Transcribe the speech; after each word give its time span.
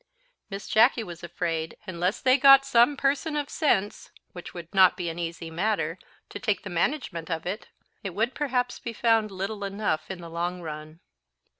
Miss 0.49 0.67
Jacky 0.67 1.03
was 1.03 1.23
afraid, 1.23 1.77
unless 1.85 2.21
they 2.21 2.35
got 2.35 2.65
some 2.65 2.97
person 2.97 3.35
of 3.35 3.51
sense 3.51 4.09
(which 4.33 4.51
would 4.51 4.73
not 4.73 4.97
be 4.97 5.09
an 5.09 5.19
easy 5.19 5.51
matter) 5.51 5.99
to 6.29 6.39
take 6.39 6.63
the 6.63 6.71
management 6.71 7.29
of 7.29 7.45
it, 7.45 7.67
it 8.01 8.15
would 8.15 8.33
perhaps 8.33 8.79
be 8.79 8.93
found 8.93 9.29
little 9.29 9.63
enough 9.63 10.09
in 10.09 10.19
the 10.19 10.27
long 10.31 10.59
run. 10.63 11.01